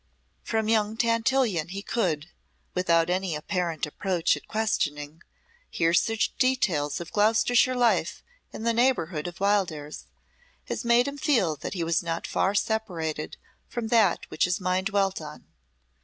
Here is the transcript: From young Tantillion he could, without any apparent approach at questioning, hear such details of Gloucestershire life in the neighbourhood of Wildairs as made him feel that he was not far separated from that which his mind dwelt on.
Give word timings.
From 0.41 0.67
young 0.67 0.97
Tantillion 0.97 1.67
he 1.69 1.83
could, 1.83 2.25
without 2.73 3.07
any 3.07 3.35
apparent 3.35 3.85
approach 3.85 4.35
at 4.35 4.47
questioning, 4.47 5.21
hear 5.69 5.93
such 5.93 6.35
details 6.37 6.99
of 6.99 7.11
Gloucestershire 7.11 7.75
life 7.75 8.23
in 8.51 8.63
the 8.63 8.73
neighbourhood 8.73 9.27
of 9.27 9.39
Wildairs 9.39 10.05
as 10.67 10.83
made 10.83 11.07
him 11.07 11.19
feel 11.19 11.55
that 11.57 11.75
he 11.75 11.83
was 11.83 12.01
not 12.01 12.25
far 12.25 12.55
separated 12.55 13.37
from 13.67 13.89
that 13.89 14.27
which 14.31 14.45
his 14.45 14.59
mind 14.59 14.87
dwelt 14.87 15.21
on. 15.21 15.45